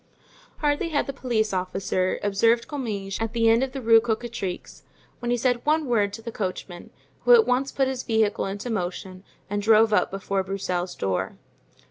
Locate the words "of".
3.61-3.71